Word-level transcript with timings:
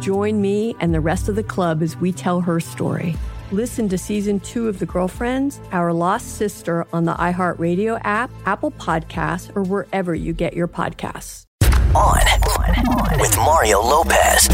Join 0.00 0.40
me 0.40 0.74
and 0.80 0.94
the 0.94 1.00
rest 1.00 1.28
of 1.28 1.36
the 1.36 1.42
club 1.42 1.82
as 1.82 1.94
we 1.94 2.10
tell 2.10 2.40
her 2.40 2.58
story. 2.58 3.16
Listen 3.52 3.86
to 3.90 3.98
season 3.98 4.40
two 4.40 4.66
of 4.66 4.78
The 4.78 4.86
Girlfriends, 4.86 5.60
Our 5.72 5.92
Lost 5.92 6.36
Sister 6.36 6.86
on 6.92 7.04
the 7.04 7.12
iHeartRadio 7.14 8.00
app, 8.02 8.30
Apple 8.46 8.70
Podcasts, 8.70 9.54
or 9.54 9.62
wherever 9.62 10.14
you 10.14 10.32
get 10.32 10.54
your 10.54 10.68
podcasts. 10.68 11.44
On, 11.94 13.20
with 13.20 13.36
Mario 13.36 13.80
Lopez. 13.80 14.46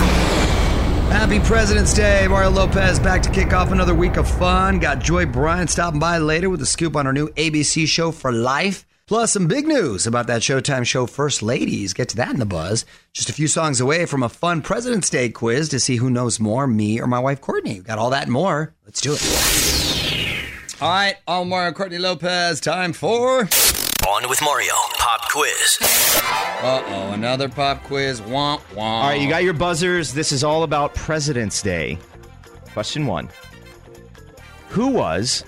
Happy 1.13 1.39
President's 1.39 1.95
Day. 1.95 2.27
Mario 2.27 2.51
Lopez 2.51 2.99
back 2.99 3.23
to 3.23 3.31
kick 3.31 3.53
off 3.53 3.71
another 3.71 3.95
week 3.95 4.17
of 4.17 4.29
fun. 4.29 4.81
Got 4.81 4.99
Joy 4.99 5.27
Bryant 5.27 5.71
stopping 5.71 6.01
by 6.01 6.19
later 6.19 6.51
with 6.51 6.61
a 6.63 6.67
scoop 6.67 6.97
on 6.97 7.07
her 7.07 7.13
new 7.13 7.29
ABC 7.29 7.87
show 7.87 8.11
for 8.11 8.33
life. 8.33 8.85
Plus, 9.09 9.35
some 9.35 9.47
big 9.47 9.69
news 9.69 10.05
about 10.05 10.27
that 10.27 10.43
Showtime 10.43 10.85
show 10.85 11.07
First 11.07 11.41
Ladies. 11.41 11.93
Get 11.93 12.09
to 12.09 12.17
that 12.17 12.31
in 12.31 12.41
the 12.41 12.45
buzz. 12.45 12.85
Just 13.13 13.29
a 13.29 13.33
few 13.33 13.47
songs 13.47 13.81
away 13.81 14.05
from 14.05 14.25
a 14.25 14.29
fun 14.29 14.63
President's 14.63 15.09
Day 15.09 15.29
quiz 15.29 15.69
to 15.69 15.79
see 15.79 15.95
who 15.95 16.11
knows 16.11 16.41
more, 16.41 16.67
me 16.67 17.01
or 17.01 17.07
my 17.07 17.21
wife 17.21 17.41
Courtney. 17.41 17.79
Got 17.79 18.01
all 18.01 18.11
that 18.11 18.25
and 18.25 18.33
more. 18.33 18.75
Let's 18.85 19.01
do 19.01 19.13
it. 19.15 20.83
All 20.83 20.89
right, 20.89 21.15
I'm 21.29 21.49
Mario 21.49 21.71
Courtney 21.71 21.99
Lopez. 21.99 22.61
Time 22.61 22.93
for. 22.93 23.43
On 24.09 24.29
with 24.29 24.43
Mario. 24.43 24.75
Pop 24.99 25.31
quiz. 25.31 25.79
Uh 25.81 26.83
oh, 26.85 27.13
another 27.13 27.49
pop 27.49 27.85
quiz. 27.85 28.21
Womp 28.23 28.59
womp. 28.73 28.79
All 28.79 29.09
right, 29.11 29.21
you 29.21 29.29
got 29.29 29.45
your 29.45 29.55
buzzers. 29.55 30.15
This 30.15 30.33
is 30.33 30.43
all 30.43 30.65
about 30.65 30.97
President's 30.97 31.63
Day. 31.63 31.97
Question 32.73 33.07
one 33.07 33.29
Who 34.71 34.89
was 34.89 35.45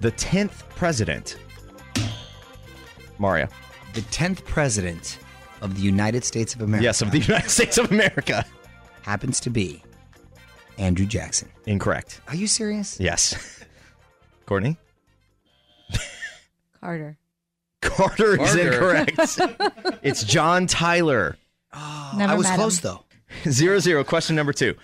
the 0.00 0.12
10th 0.12 0.66
president? 0.70 1.36
Mario. 3.18 3.48
the 3.94 4.00
10th 4.02 4.44
president 4.44 5.18
of 5.62 5.76
the 5.76 5.82
United 5.82 6.24
States 6.24 6.54
of 6.54 6.60
America. 6.60 6.84
Yes, 6.84 7.00
of 7.02 7.10
the 7.10 7.18
United 7.20 7.50
States 7.50 7.78
of 7.78 7.90
America. 7.90 8.44
happens 9.02 9.40
to 9.40 9.50
be 9.50 9.82
Andrew 10.78 11.06
Jackson. 11.06 11.48
Incorrect. 11.66 12.20
Are 12.28 12.34
you 12.36 12.46
serious? 12.46 12.98
Yes. 13.00 13.64
Courtney? 14.46 14.76
Carter. 16.80 17.16
Carter 17.80 18.40
is 18.42 18.54
Carter. 18.54 18.72
incorrect. 18.72 19.98
it's 20.02 20.24
John 20.24 20.66
Tyler. 20.66 21.36
Oh, 21.72 22.14
Never 22.16 22.32
I 22.32 22.36
was 22.36 22.46
met 22.46 22.56
close 22.56 22.78
him. 22.78 22.82
though. 22.82 23.04
Zero 23.50 23.78
zero. 23.78 24.04
Question 24.04 24.36
number 24.36 24.52
two. 24.52 24.74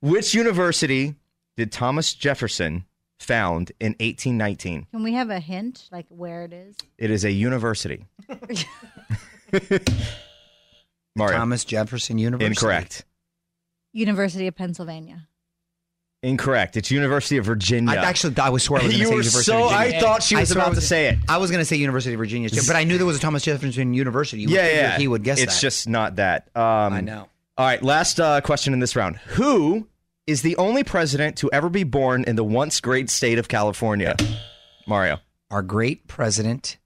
Which 0.00 0.34
university 0.34 1.16
did 1.56 1.70
Thomas 1.72 2.14
Jefferson 2.14 2.84
found 3.20 3.70
in 3.80 3.92
1819? 4.00 4.86
Can 4.90 5.02
we 5.02 5.12
have 5.14 5.30
a 5.30 5.38
hint, 5.38 5.88
like 5.92 6.06
where 6.08 6.44
it 6.44 6.52
is? 6.52 6.76
It 6.98 7.10
is 7.10 7.24
a 7.24 7.30
university. 7.30 8.06
Mario. 11.16 11.38
Thomas 11.38 11.64
Jefferson 11.64 12.18
University. 12.18 12.46
Incorrect. 12.46 13.04
University 13.92 14.46
of 14.46 14.54
Pennsylvania. 14.56 15.26
Incorrect. 16.22 16.76
It's 16.76 16.90
University 16.90 17.38
of 17.38 17.46
Virginia. 17.46 17.92
I 17.92 17.96
actually, 17.96 18.36
I 18.38 18.50
was 18.50 18.62
swear 18.62 18.82
I 18.82 18.84
was 18.84 18.92
going 18.92 19.00
to 19.00 19.06
say 19.06 19.10
University 19.10 19.42
so. 19.42 19.64
of 19.64 19.70
Virginia. 19.70 19.96
I 19.96 20.00
thought 20.00 20.22
she 20.22 20.36
was 20.36 20.52
I 20.54 20.60
about 20.60 20.74
to 20.74 20.80
say 20.82 21.08
it. 21.08 21.18
I 21.28 21.38
was 21.38 21.50
going 21.50 21.60
to 21.60 21.64
say 21.64 21.76
University 21.76 22.14
of 22.14 22.18
Virginia, 22.18 22.50
too, 22.50 22.60
but 22.66 22.76
I 22.76 22.84
knew 22.84 22.98
there 22.98 23.06
was 23.06 23.16
a 23.16 23.20
Thomas 23.20 23.42
Jefferson 23.42 23.94
University. 23.94 24.42
You 24.42 24.48
yeah, 24.50 24.68
yeah. 24.68 24.98
He 24.98 25.08
would 25.08 25.24
guess 25.24 25.40
It's 25.40 25.54
that. 25.54 25.60
just 25.60 25.88
not 25.88 26.16
that. 26.16 26.48
Um, 26.54 26.92
I 26.92 27.00
know. 27.00 27.26
All 27.56 27.66
right. 27.66 27.82
Last 27.82 28.20
uh, 28.20 28.42
question 28.42 28.74
in 28.74 28.80
this 28.80 28.96
round. 28.96 29.16
Who 29.16 29.86
is 30.30 30.42
the 30.42 30.56
only 30.56 30.84
president 30.84 31.36
to 31.38 31.50
ever 31.52 31.68
be 31.68 31.82
born 31.82 32.24
in 32.24 32.36
the 32.36 32.44
once 32.44 32.80
great 32.80 33.10
state 33.10 33.38
of 33.38 33.48
California? 33.48 34.14
Mario. 34.86 35.18
Our 35.50 35.62
great 35.62 36.06
president, 36.06 36.78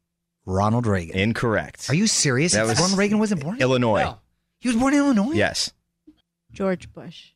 Ronald 0.46 0.86
Reagan. 0.86 1.16
Incorrect. 1.16 1.90
Are 1.90 1.94
you 1.94 2.06
serious? 2.06 2.52
That 2.54 2.66
was- 2.66 2.80
Ronald 2.80 2.98
Reagan 2.98 3.18
wasn't 3.18 3.42
born. 3.42 3.56
In 3.56 3.62
Illinois. 3.62 4.14
He 4.60 4.68
was 4.68 4.76
born 4.76 4.94
in 4.94 5.00
Illinois. 5.00 5.34
Yes. 5.34 5.72
George 6.52 6.90
Bush. 6.92 7.32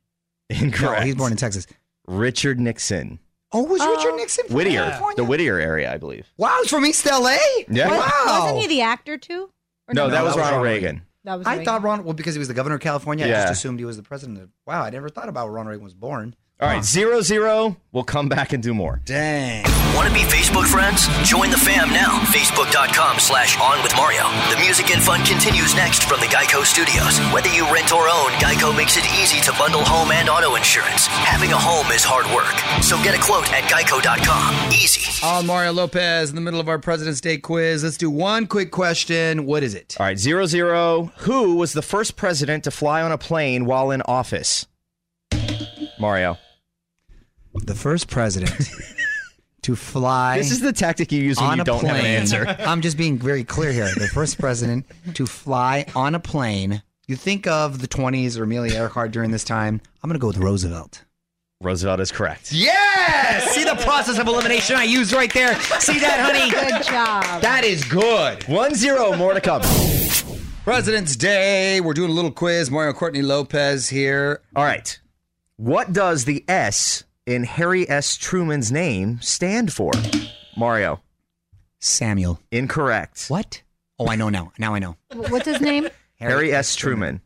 Incorrect. 0.48 1.00
No, 1.00 1.04
he 1.04 1.10
was 1.10 1.16
born 1.16 1.32
in 1.32 1.36
Texas. 1.36 1.66
Richard 2.06 2.58
Nixon. 2.58 3.18
Oh, 3.52 3.64
was 3.64 3.80
oh. 3.82 3.96
Richard 3.96 4.16
Nixon 4.16 4.46
from 4.46 4.56
Whittier. 4.56 4.84
California? 4.84 5.16
The 5.16 5.24
Whittier 5.24 5.58
area, 5.58 5.92
I 5.92 5.98
believe. 5.98 6.26
Wow, 6.38 6.58
he's 6.62 6.70
from 6.70 6.86
East 6.86 7.04
LA. 7.04 7.36
Yeah. 7.68 7.88
Wow. 7.88 8.44
Wasn't 8.44 8.60
he 8.60 8.66
the 8.66 8.80
actor 8.82 9.18
too? 9.18 9.50
Or 9.88 9.94
No, 9.94 10.06
no, 10.06 10.10
that 10.10 10.24
was 10.24 10.34
that 10.34 10.40
was 10.40 10.50
Ronald 10.50 10.52
Ronald 10.52 10.64
Reagan. 10.64 11.02
That 11.28 11.36
was 11.38 11.46
I 11.46 11.50
Reagan. 11.52 11.64
thought 11.66 11.82
Ron. 11.82 12.04
well, 12.04 12.14
because 12.14 12.34
he 12.34 12.38
was 12.38 12.48
the 12.48 12.54
governor 12.54 12.76
of 12.76 12.80
California, 12.80 13.26
I 13.26 13.28
Yeah. 13.28 13.40
just 13.42 13.52
assumed 13.60 13.78
he 13.78 13.84
was 13.84 13.98
the 13.98 14.02
president. 14.02 14.48
Wow, 14.66 14.82
I 14.82 14.88
never 14.88 15.10
thought 15.10 15.28
about 15.28 15.44
when 15.48 15.54
Ronald 15.56 15.72
Reagan 15.72 15.84
was 15.84 15.92
born. 15.92 16.34
All 16.60 16.66
right, 16.66 16.84
zero 16.84 17.20
zero. 17.20 17.76
We'll 17.92 18.02
come 18.02 18.28
back 18.28 18.52
and 18.52 18.60
do 18.60 18.74
more. 18.74 19.00
Dang. 19.04 19.62
Want 19.94 20.08
to 20.08 20.12
be 20.12 20.26
Facebook 20.26 20.66
friends? 20.66 21.06
Join 21.22 21.50
the 21.50 21.56
fam 21.56 21.90
now. 21.90 22.18
Facebook.com 22.34 23.20
slash 23.20 23.56
on 23.60 23.80
with 23.84 23.94
Mario. 23.94 24.24
The 24.50 24.58
music 24.58 24.90
and 24.90 25.00
fun 25.00 25.24
continues 25.24 25.76
next 25.76 26.02
from 26.02 26.18
the 26.18 26.26
Geico 26.26 26.64
Studios. 26.64 27.20
Whether 27.32 27.48
you 27.54 27.62
rent 27.72 27.92
or 27.92 28.08
own, 28.08 28.30
Geico 28.42 28.76
makes 28.76 28.96
it 28.96 29.06
easy 29.22 29.40
to 29.42 29.52
bundle 29.52 29.84
home 29.84 30.10
and 30.10 30.28
auto 30.28 30.56
insurance. 30.56 31.06
Having 31.06 31.52
a 31.52 31.56
home 31.56 31.86
is 31.92 32.02
hard 32.02 32.26
work. 32.34 32.58
So 32.82 33.00
get 33.04 33.14
a 33.14 33.22
quote 33.22 33.46
at 33.52 33.62
geico.com. 33.70 34.72
Easy. 34.72 35.06
Oh, 35.22 35.44
Mario 35.44 35.72
Lopez 35.72 36.30
in 36.30 36.34
the 36.34 36.42
middle 36.42 36.58
of 36.58 36.68
our 36.68 36.80
President's 36.80 37.20
Day 37.20 37.38
quiz. 37.38 37.84
Let's 37.84 37.96
do 37.96 38.10
one 38.10 38.48
quick 38.48 38.72
question. 38.72 39.46
What 39.46 39.62
is 39.62 39.76
it? 39.76 39.96
All 40.00 40.06
right, 40.06 40.18
zero 40.18 40.46
zero. 40.46 41.12
Who 41.18 41.54
was 41.54 41.72
the 41.72 41.82
first 41.82 42.16
president 42.16 42.64
to 42.64 42.72
fly 42.72 43.00
on 43.00 43.12
a 43.12 43.18
plane 43.18 43.64
while 43.64 43.92
in 43.92 44.02
office? 44.02 44.66
Mario. 46.00 46.36
The 47.64 47.74
first 47.74 48.08
president 48.08 48.52
to 49.62 49.76
fly 49.76 50.38
This 50.38 50.50
is 50.50 50.60
the 50.60 50.72
tactic 50.72 51.12
you 51.12 51.22
use 51.22 51.38
when 51.38 51.50
on 51.50 51.56
you 51.58 51.62
a 51.62 51.64
don't 51.64 51.80
plane. 51.80 51.94
have 51.94 52.04
an 52.04 52.10
answer. 52.10 52.46
I'm 52.60 52.80
just 52.80 52.96
being 52.96 53.18
very 53.18 53.44
clear 53.44 53.72
here. 53.72 53.88
The 53.94 54.08
first 54.08 54.38
president 54.38 54.86
to 55.14 55.26
fly 55.26 55.86
on 55.94 56.14
a 56.14 56.20
plane. 56.20 56.82
You 57.06 57.16
think 57.16 57.46
of 57.46 57.80
the 57.80 57.88
20s 57.88 58.38
or 58.38 58.44
Amelia 58.44 58.74
Earhart 58.74 59.10
during 59.12 59.30
this 59.30 59.44
time. 59.44 59.80
I'm 60.02 60.08
going 60.08 60.18
to 60.18 60.20
go 60.20 60.26
with 60.26 60.38
Roosevelt. 60.38 61.04
Roosevelt 61.60 61.98
is 62.00 62.12
correct. 62.12 62.52
Yes! 62.52 63.50
See 63.54 63.64
the 63.64 63.74
process 63.76 64.18
of 64.18 64.28
elimination 64.28 64.76
I 64.76 64.84
used 64.84 65.12
right 65.12 65.32
there? 65.32 65.58
See 65.80 65.98
that, 65.98 66.20
honey? 66.20 66.50
Good 66.50 66.84
job. 66.84 67.42
That 67.42 67.64
is 67.64 67.82
good. 67.84 68.44
One 68.44 68.74
zero. 68.74 69.16
More 69.16 69.34
to 69.34 69.40
come. 69.40 69.62
President's 70.62 71.16
Day. 71.16 71.80
We're 71.80 71.94
doing 71.94 72.10
a 72.10 72.14
little 72.14 72.30
quiz. 72.30 72.70
Mario 72.70 72.92
Courtney 72.92 73.22
Lopez 73.22 73.88
here. 73.88 74.42
All 74.54 74.64
right. 74.64 75.00
What 75.56 75.92
does 75.92 76.26
the 76.26 76.44
S 76.46 77.02
in 77.28 77.44
Harry 77.44 77.88
S. 77.88 78.16
Truman's 78.16 78.72
name 78.72 79.20
stand 79.20 79.70
for? 79.72 79.92
Mario. 80.56 81.02
Samuel. 81.78 82.40
Incorrect. 82.50 83.26
What? 83.28 83.62
Oh, 83.98 84.08
I 84.08 84.16
know 84.16 84.30
now. 84.30 84.52
Now 84.58 84.74
I 84.74 84.78
know. 84.78 84.96
What's 85.12 85.44
his 85.46 85.60
name? 85.60 85.88
Harry 86.18 86.52
S. 86.52 86.74
Truman. 86.74 87.20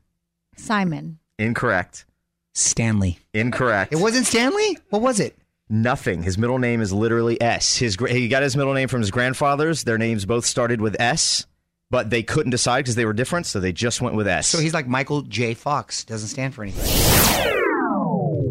Simon. 0.56 1.18
Incorrect. 1.38 2.04
Stanley. 2.54 3.20
Incorrect. 3.32 3.92
It 3.92 3.96
wasn't 3.96 4.26
Stanley? 4.26 4.76
What 4.90 5.02
was 5.02 5.20
it? 5.20 5.38
Nothing. 5.70 6.22
His 6.22 6.36
middle 6.36 6.58
name 6.58 6.80
is 6.82 6.92
literally 6.92 7.40
S. 7.40 7.76
His 7.76 7.96
gra- 7.96 8.12
he 8.12 8.28
got 8.28 8.42
his 8.42 8.56
middle 8.56 8.74
name 8.74 8.88
from 8.88 9.00
his 9.00 9.10
grandfathers. 9.10 9.84
Their 9.84 9.98
names 9.98 10.26
both 10.26 10.44
started 10.44 10.80
with 10.80 11.00
S, 11.00 11.46
but 11.90 12.10
they 12.10 12.22
couldn't 12.22 12.50
decide 12.50 12.80
because 12.82 12.96
they 12.96 13.06
were 13.06 13.14
different, 13.14 13.46
so 13.46 13.60
they 13.60 13.72
just 13.72 14.02
went 14.02 14.16
with 14.16 14.26
S. 14.28 14.48
So 14.48 14.58
he's 14.58 14.74
like 14.74 14.86
Michael 14.88 15.22
J. 15.22 15.54
Fox. 15.54 16.04
Doesn't 16.04 16.28
stand 16.28 16.54
for 16.54 16.62
anything. 16.62 17.51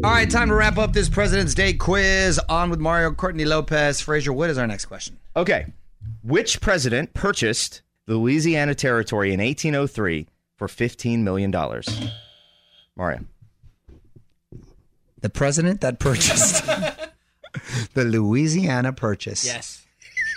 All 0.03 0.09
right, 0.09 0.30
time 0.30 0.48
to 0.50 0.56
wrap 0.56 0.77
up 0.80 0.94
this 0.94 1.09
President's 1.09 1.53
Day 1.53 1.74
quiz. 1.74 2.39
On 2.50 2.69
with 2.71 2.80
Mario 2.80 3.12
Courtney 3.13 3.45
Lopez. 3.45 4.01
Frazier, 4.01 4.33
what 4.33 4.50
is 4.50 4.57
our 4.57 4.65
next 4.68 4.86
question? 4.86 5.18
okay. 5.36 5.68
Which 6.24 6.59
president 6.62 7.13
purchased 7.13 7.81
the 8.07 8.15
Louisiana 8.15 8.74
Territory 8.75 9.31
in 9.33 9.39
1803 9.39 10.27
for 10.57 10.68
15 10.68 11.24
million 11.24 11.51
dollars? 11.51 11.88
Mario. 12.95 13.21
The 15.21 15.30
president 15.30 15.81
that 15.81 16.00
purchased 16.00 16.65
the 17.94 18.04
Louisiana 18.04 18.94
Purchase. 18.94 19.45
Yes. 19.45 19.86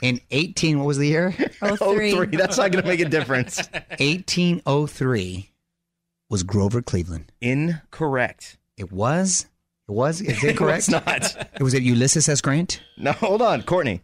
In 0.03 0.21
18, 0.31 0.79
what 0.79 0.87
was 0.87 0.99
the 0.99 1.09
year? 1.09 1.35
Oh, 1.63 1.77
Oh, 1.81 1.95
three. 1.95 2.13
three. 2.13 2.27
That's 2.37 2.59
not 2.59 2.71
going 2.73 2.83
to 2.85 2.89
make 2.91 3.01
a 3.01 3.09
difference. 3.09 3.57
1803 3.99 5.51
was 6.29 6.43
Grover 6.43 6.83
Cleveland. 6.83 7.33
Incorrect. 7.41 8.59
It 8.77 8.93
was? 8.93 9.47
It 9.89 9.93
was? 9.93 10.21
Is 10.21 10.43
it 10.45 10.57
correct? 10.57 10.79
It's 10.79 10.89
not. 10.89 11.49
It 11.55 11.63
was 11.63 11.75
it 11.75 11.83
Ulysses 11.83 12.29
S. 12.29 12.41
Grant? 12.41 12.81
No, 12.97 13.13
hold 13.13 13.43
on, 13.43 13.63
Courtney. 13.63 14.01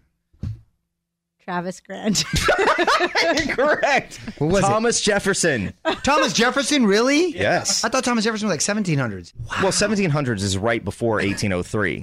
Travis 1.42 1.80
Grant. 1.80 2.22
Incorrect. 3.38 4.20
What 4.38 4.50
was 4.50 4.58
it? 4.64 4.68
Thomas 4.68 5.00
Jefferson. 5.00 5.72
Thomas 6.04 6.32
Jefferson, 6.32 6.86
really? 6.86 7.30
Yes. 7.32 7.82
I 7.82 7.88
thought 7.88 8.04
Thomas 8.04 8.24
Jefferson 8.24 8.48
was 8.48 8.66
like 8.68 8.76
1700s. 8.76 9.32
Well, 9.62 9.72
1700s 9.72 10.42
is 10.42 10.56
right 10.58 10.84
before 10.84 11.14
1803. 11.16 12.02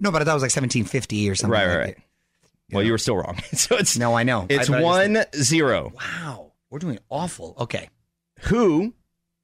No, 0.00 0.10
but 0.12 0.20
I 0.22 0.24
thought 0.24 0.32
it 0.32 0.34
was 0.34 0.42
like 0.42 0.50
1750 0.54 1.30
or 1.30 1.34
something. 1.34 1.52
right, 1.52 1.66
like 1.66 1.68
right, 1.76 1.78
right. 1.78 1.88
it. 1.90 1.98
Well, 2.72 2.82
you 2.82 2.92
were 2.92 2.98
still 2.98 3.16
wrong. 3.16 3.38
so 3.52 3.76
it's 3.76 3.96
No, 3.98 4.14
I 4.14 4.22
know. 4.22 4.46
It's 4.48 4.68
I- 4.68 4.72
but 4.72 4.78
I 4.78 4.80
just 4.80 4.84
one 4.84 5.42
zero. 5.42 5.92
Wow. 5.94 6.52
We're 6.70 6.78
doing 6.78 6.98
awful. 7.08 7.54
Okay. 7.58 7.88
Who 8.42 8.94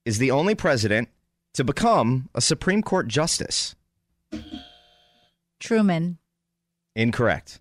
is 0.04 0.18
the 0.18 0.30
only 0.30 0.54
president 0.54 1.08
to 1.54 1.64
become 1.64 2.28
a 2.34 2.40
Supreme 2.40 2.82
Court 2.82 3.08
justice? 3.08 3.74
Truman. 5.60 6.18
Incorrect. 6.94 7.60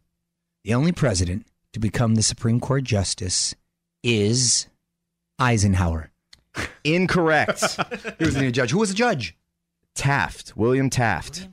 The 0.63 0.73
only 0.73 0.91
president 0.91 1.47
to 1.73 1.79
become 1.79 2.15
the 2.15 2.23
Supreme 2.23 2.59
Court 2.59 2.83
justice 2.83 3.55
is 4.03 4.67
Eisenhower. 5.39 6.11
Incorrect. 6.83 7.77
He 8.19 8.25
was 8.25 8.35
the 8.35 8.51
judge. 8.51 8.71
Who 8.71 8.79
was 8.79 8.89
the 8.89 8.95
judge? 8.95 9.35
Taft. 9.95 10.55
William 10.55 10.89
Taft. 10.89 11.47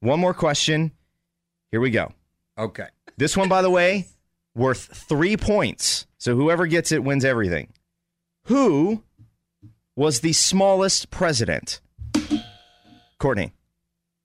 One 0.00 0.20
more 0.20 0.34
question. 0.34 0.92
Here 1.70 1.80
we 1.80 1.90
go. 1.90 2.12
Okay. 2.56 2.86
This 3.16 3.36
one, 3.36 3.48
by 3.48 3.62
the 3.62 3.70
way, 3.70 4.06
worth 4.54 4.80
three 5.08 5.36
points. 5.36 6.06
So 6.18 6.36
whoever 6.36 6.66
gets 6.66 6.92
it 6.92 7.02
wins 7.04 7.24
everything. 7.24 7.72
Who 8.44 9.02
was 9.98 10.20
the 10.20 10.32
smallest 10.32 11.10
president? 11.10 11.80
Courtney. 13.18 13.52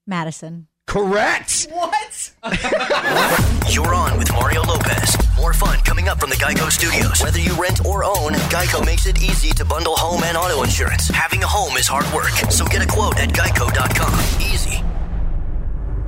Madison. 0.06 0.68
Correct. 0.86 1.66
What? 1.68 2.32
You're 3.68 3.92
on 3.92 4.16
with 4.16 4.30
Mario 4.30 4.62
Lopez. 4.62 5.16
More 5.36 5.52
fun 5.52 5.80
coming 5.80 6.06
up 6.06 6.20
from 6.20 6.30
the 6.30 6.36
Geico 6.36 6.70
Studios. 6.70 7.20
Whether 7.20 7.40
you 7.40 7.52
rent 7.60 7.84
or 7.84 8.04
own, 8.04 8.34
Geico 8.54 8.86
makes 8.86 9.06
it 9.06 9.20
easy 9.20 9.50
to 9.54 9.64
bundle 9.64 9.96
home 9.96 10.22
and 10.22 10.36
auto 10.36 10.62
insurance. 10.62 11.08
Having 11.08 11.42
a 11.42 11.48
home 11.48 11.76
is 11.76 11.88
hard 11.88 12.06
work, 12.14 12.30
so 12.52 12.64
get 12.66 12.80
a 12.80 12.86
quote 12.86 13.18
at 13.18 13.30
geico.com. 13.30 14.20
Easy. 14.40 14.76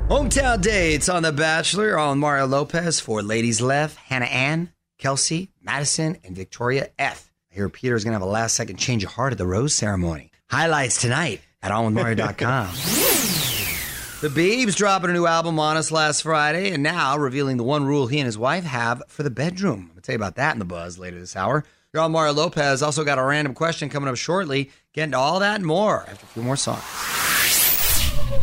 Hometown 0.09 0.61
dates 0.61 1.09
on 1.09 1.25
The 1.25 1.33
Bachelor 1.33 1.99
on 1.99 2.21
Mario 2.21 2.47
Lopez 2.47 3.01
for 3.01 3.21
Ladies 3.21 3.61
Left, 3.61 3.97
Hannah 3.97 4.27
Ann, 4.27 4.71
Kelsey, 4.99 5.51
Madison, 5.61 6.19
and 6.23 6.37
Victoria 6.37 6.91
F. 7.01 7.26
I 7.57 7.59
hear 7.59 7.71
Peter's 7.71 8.05
going 8.05 8.13
to 8.13 8.17
have 8.17 8.29
a 8.29 8.31
last 8.31 8.55
second 8.55 8.77
change 8.77 9.03
of 9.03 9.13
heart 9.13 9.33
at 9.33 9.39
the 9.39 9.47
rose 9.47 9.73
ceremony. 9.73 10.31
Highlights 10.51 11.01
tonight 11.01 11.41
at 11.63 11.73
onwithmario.com. 11.73 12.67
the 14.21 14.29
Beebs 14.29 14.77
dropping 14.77 15.09
a 15.09 15.15
new 15.15 15.25
album 15.25 15.59
on 15.59 15.79
us 15.79 15.91
last 15.91 16.21
Friday 16.21 16.73
and 16.73 16.83
now 16.83 17.17
revealing 17.17 17.57
the 17.57 17.65
one 17.65 17.87
rule 17.87 18.09
he 18.09 18.19
and 18.19 18.27
his 18.27 18.37
wife 18.37 18.65
have 18.65 19.03
for 19.09 19.23
the 19.23 19.31
bedroom. 19.31 19.91
I'll 19.97 20.03
tell 20.03 20.13
you 20.13 20.19
about 20.19 20.35
that 20.35 20.53
in 20.53 20.59
the 20.59 20.67
buzz 20.67 20.99
later 20.99 21.19
this 21.19 21.35
hour. 21.35 21.65
You're 21.95 22.03
on 22.03 22.13
Mario 22.13 22.35
Lopez. 22.35 22.83
Also 22.83 23.05
got 23.05 23.19
a 23.19 23.25
random 23.25 23.55
question 23.55 23.89
coming 23.89 24.11
up 24.11 24.17
shortly. 24.17 24.71
Getting 24.93 25.13
to 25.13 25.19
all 25.19 25.41
that 25.41 25.55
and 25.55 25.65
more 25.65 26.03
after 26.03 26.27
a 26.27 26.29
few 26.29 26.43
more 26.43 26.57
songs. 26.57 26.85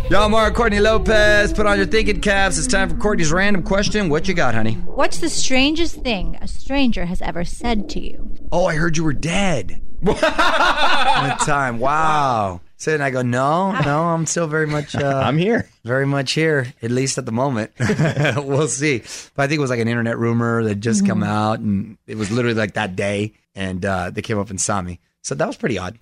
Y'all, 0.10 0.28
Mario 0.28 0.56
Courtney 0.56 0.80
Lopez. 0.80 1.54
Put 1.54 1.68
on 1.68 1.78
your 1.78 1.86
thinking 1.86 2.20
caps. 2.20 2.58
It's 2.58 2.66
time 2.66 2.90
for 2.90 2.96
Courtney's 2.96 3.32
random 3.32 3.62
question. 3.62 4.10
What 4.10 4.28
you 4.28 4.34
got, 4.34 4.56
honey? 4.56 4.74
What's 4.74 5.20
the 5.20 5.30
strangest 5.30 6.02
thing 6.02 6.36
a 6.42 6.48
stranger 6.48 7.06
has 7.06 7.22
ever 7.22 7.46
said 7.46 7.90
to 7.90 8.00
you? 8.00 8.33
Oh, 8.56 8.68
I 8.68 8.76
heard 8.76 8.96
you 8.98 9.04
were 9.04 9.14
dead. 9.14 9.82
One 10.02 10.16
time. 10.16 11.80
Wow. 11.80 12.62
So 12.78 12.92
then 12.92 13.02
I 13.02 13.10
go, 13.10 13.24
no, 13.24 13.72
no, 13.82 14.04
I'm 14.04 14.28
still 14.28 14.46
very 14.46 14.68
much, 14.68 14.94
uh, 14.96 15.24
I'm 15.26 15.40
here. 15.40 15.68
very 15.84 16.06
much 16.06 16.34
here, 16.34 16.72
at 16.84 16.92
least 16.92 17.18
at 17.18 17.26
the 17.26 17.32
moment. 17.32 17.72
we'll 17.80 18.68
see. 18.68 19.00
But 19.34 19.44
I 19.44 19.48
think 19.48 19.58
it 19.58 19.62
was 19.62 19.72
like 19.72 19.80
an 19.80 19.88
internet 19.88 20.20
rumor 20.20 20.64
that 20.66 20.76
just 20.76 21.08
come 21.08 21.24
out, 21.24 21.62
and 21.62 21.98
it 22.06 22.16
was 22.16 22.30
literally 22.30 22.54
like 22.54 22.76
that 22.76 22.96
day, 22.96 23.34
and 23.56 23.84
uh, 23.84 24.12
they 24.12 24.22
came 24.22 24.38
up 24.38 24.52
and 24.52 24.62
saw 24.62 24.80
me. 24.84 25.00
So 25.24 25.34
that 25.34 25.48
was 25.48 25.58
pretty 25.58 25.80
odd. 25.80 26.00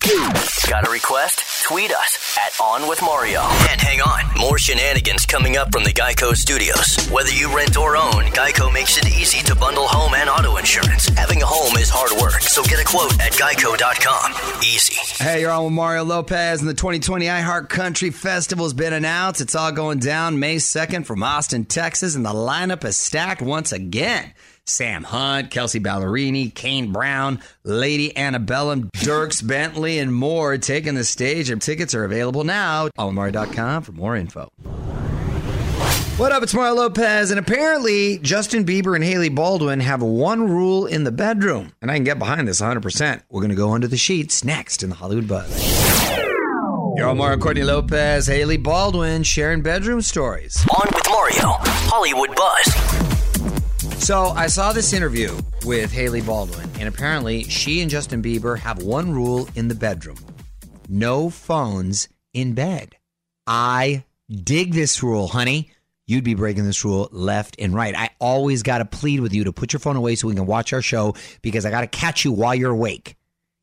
Got 0.68 0.86
a 0.86 0.92
request? 0.92 1.50
Tweet 1.63 1.92
us 1.92 2.38
at 2.40 2.60
On 2.60 2.90
With 2.90 3.02
Mario. 3.04 3.42
And 3.69 3.80
hang 3.80 4.02
on, 4.02 4.24
more 4.40 4.58
shenanigans 4.58 5.28
coming 5.28 5.58
up 5.58 5.72
from 5.72 5.84
the 5.84 5.92
Geico 5.92 6.36
Studios. 6.36 7.08
Whether 7.10 7.30
you 7.30 7.56
rent 7.56 7.78
or 7.78 7.96
own, 7.96 8.24
Geico 8.34 8.74
makes 8.74 8.98
it 8.98 9.08
easy 9.08 9.44
to 9.46 9.56
bundle 9.56 9.88
home 9.88 10.16
and 10.16 10.28
auto 10.28 10.58
insurance. 10.58 11.08
Having 11.10 11.44
a 11.44 11.46
home 11.46 11.78
is 11.78 11.90
hard 11.90 12.19
work, 12.19 12.42
so 12.42 12.63
get 12.63 12.81
a 12.81 12.84
quote 12.84 13.13
at 13.22 13.34
geico.com. 13.34 14.62
Easy. 14.63 15.24
Hey, 15.24 15.42
you're 15.42 15.52
on 15.52 15.66
with 15.66 15.74
Mario 15.74 16.04
Lopez, 16.04 16.62
and 16.62 16.69
the 16.69 16.74
2020 16.74 17.28
iHeart 17.28 17.69
Country 17.69 18.10
Festival 18.10 18.66
has 18.66 18.74
been 18.74 18.94
announced. 18.94 19.40
It's 19.40 19.56
all 19.56 19.72
going 19.72 20.00
down 20.00 20.40
May 20.40 20.56
2nd 20.56 21.06
from 21.06 21.22
Austin, 21.22 21.66
Texas, 21.66 22.16
and 22.16 22.25
the 22.25 22.34
lineup 22.34 22.84
is 22.84 22.98
stacked 22.98 23.42
once 23.42 23.72
again. 23.72 24.34
Sam 24.71 25.03
Hunt, 25.03 25.51
Kelsea 25.51 25.79
Ballerini, 25.79 26.53
Kane 26.53 26.91
Brown, 26.91 27.41
Lady 27.63 28.15
Antebellum, 28.18 28.89
Dierks 28.91 29.45
Bentley, 29.47 30.00
and 30.00 30.13
more 30.13 30.57
taking 30.57 30.95
the 30.95 31.03
stage. 31.03 31.50
And 31.50 31.62
tickets 31.62 31.94
are 31.94 32.03
available 32.03 32.44
now. 32.44 32.88
Allmario.com 32.97 33.83
for 33.83 33.91
more 33.91 34.15
info. 34.15 34.51
What 36.18 36.31
up? 36.31 36.44
It's 36.44 36.53
Mario 36.53 36.75
Lopez, 36.75 37.31
and 37.31 37.39
apparently 37.39 38.19
Justin 38.19 38.63
Bieber 38.63 38.95
and 38.95 39.03
Hailey 39.03 39.29
Baldwin 39.29 39.79
have 39.79 40.01
one 40.03 40.48
rule 40.48 40.86
in 40.86 41.03
the 41.03 41.12
bedroom, 41.12 41.74
and 41.81 41.89
I 41.89 41.96
can 41.96 42.03
get 42.03 42.19
behind 42.19 42.48
this 42.48 42.62
100%. 42.62 43.24
We're 43.29 43.41
going 43.41 43.50
to 43.50 43.55
go 43.55 43.72
under 43.72 43.88
the 43.88 43.98
sheets 43.98 44.43
next 44.43 44.84
in 44.84 44.89
the 44.89 44.96
Hollywood 44.96 45.27
Buzz. 45.27 45.51
On 47.01 47.17
Mario 47.17 47.38
Courtney 47.39 47.63
Lopez, 47.63 48.27
Hailey 48.27 48.57
Baldwin 48.57 49.24
sharing 49.24 49.63
bedroom 49.63 50.01
stories. 50.01 50.63
On 50.69 50.88
with 50.93 51.07
Mario, 51.10 51.55
Hollywood 51.89 52.36
Buzz. 52.36 53.21
So 54.01 54.29
I 54.29 54.48
saw 54.48 54.74
this 54.74 54.93
interview 54.93 55.38
with 55.63 55.91
Hailey 55.91 56.22
Baldwin, 56.22 56.67
and 56.79 56.89
apparently 56.89 57.43
she 57.43 57.81
and 57.81 57.89
Justin 57.89 58.24
Bieber 58.24 58.58
have 58.58 58.81
one 58.81 59.12
rule 59.12 59.48
in 59.55 59.67
the 59.67 59.75
bedroom 59.75 60.17
no 60.89 61.29
phones 61.29 62.10
in 62.34 62.53
bed. 62.53 62.96
I 63.48 64.03
dig 64.29 64.74
this 64.74 65.01
rule, 65.01 65.27
honey. 65.27 65.72
You'd 66.08 66.24
be 66.24 66.34
breaking 66.34 66.65
this 66.65 66.84
rule 66.84 67.08
left 67.12 67.55
and 67.60 67.74
right. 67.74 67.96
I 67.96 68.10
always 68.20 68.63
got 68.63 68.79
to 68.79 68.86
plead 68.86 69.22
with 69.22 69.34
you 69.34 69.46
to 69.46 69.53
put 69.53 69.72
your 69.72 69.79
phone 69.79 69.96
away 69.96 70.15
so 70.15 70.27
we 70.27 70.36
can 70.36 70.48
watch 70.48 70.74
our 70.74 70.81
show 70.81 71.15
because 71.43 71.65
I 71.65 71.70
got 71.70 71.81
to 71.81 71.88
catch 71.88 72.25
you 72.25 72.34
while 72.34 72.55
you're 72.55 72.72
awake. 72.72 73.15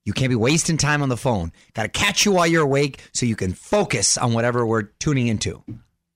You 0.04 0.14
can't 0.14 0.30
be 0.30 0.37
wasting 0.37 0.78
time 0.78 1.02
on 1.02 1.11
the 1.11 1.16
phone. 1.18 1.52
Got 1.75 1.83
to 1.83 1.88
catch 1.88 2.25
you 2.25 2.33
while 2.33 2.47
you're 2.47 2.62
awake 2.62 3.00
so 3.12 3.26
you 3.26 3.37
can 3.37 3.52
focus 3.52 4.16
on 4.16 4.33
whatever 4.33 4.64
we're 4.64 4.83
tuning 5.00 5.26
into. 5.26 5.62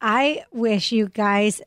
I 0.01 0.45
wish 0.53 0.93
you 0.93 1.09
guys. 1.09 1.61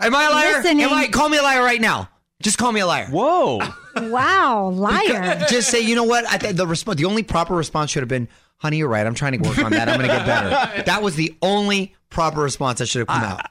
Am 0.00 0.14
I 0.14 0.24
a 0.24 0.30
liar? 0.30 0.52
Listening. 0.62 0.84
Am 0.84 0.92
I? 0.92 1.08
Call 1.08 1.28
me 1.28 1.38
a 1.38 1.42
liar 1.42 1.62
right 1.62 1.80
now. 1.80 2.08
Just 2.40 2.56
call 2.56 2.70
me 2.70 2.80
a 2.80 2.86
liar. 2.86 3.08
Whoa. 3.10 3.60
Wow, 4.00 4.68
liar. 4.68 5.44
Just 5.48 5.70
say, 5.70 5.80
you 5.80 5.96
know 5.96 6.04
what? 6.04 6.24
I 6.26 6.38
think 6.38 6.56
the 6.56 6.68
response, 6.68 6.98
the 6.98 7.04
only 7.04 7.24
proper 7.24 7.52
response 7.52 7.90
should 7.90 8.02
have 8.02 8.08
been, 8.08 8.28
"Honey, 8.58 8.76
you're 8.76 8.88
right. 8.88 9.04
I'm 9.04 9.14
trying 9.14 9.32
to 9.32 9.48
work 9.48 9.58
on 9.58 9.72
that. 9.72 9.88
I'm 9.88 9.98
going 9.98 10.08
to 10.08 10.16
get 10.16 10.24
better." 10.24 10.82
That 10.86 11.02
was 11.02 11.16
the 11.16 11.36
only 11.42 11.96
proper 12.08 12.40
response 12.40 12.78
that 12.78 12.86
should 12.86 13.00
have 13.00 13.08
come 13.08 13.22
ah. 13.24 13.38
out. 13.38 13.46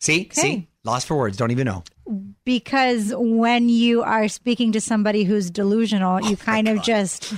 See, 0.00 0.30
see, 0.32 0.68
lost 0.84 1.06
for 1.06 1.18
words. 1.18 1.36
Don't 1.36 1.50
even 1.50 1.66
know. 1.66 1.84
because 2.46 3.12
when 3.14 3.68
you 3.68 4.02
are 4.02 4.26
speaking 4.26 4.72
to 4.72 4.80
somebody 4.80 5.24
who's 5.24 5.50
delusional, 5.50 6.18
Oh 6.22 6.28
you 6.30 6.38
kind 6.38 6.66
of 6.66 6.82
just 6.82 7.34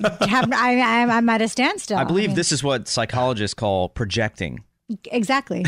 have. 0.00 0.52
I, 0.52 0.80
I'm, 0.80 1.10
I'm 1.10 1.28
at 1.28 1.42
a 1.42 1.48
standstill. 1.48 1.98
I 1.98 2.04
believe 2.04 2.28
mean, 2.28 2.36
this 2.36 2.52
is 2.52 2.62
what 2.62 2.86
psychologists 2.86 3.54
call 3.54 3.88
projecting. 3.88 4.62
Exactly. 5.10 5.66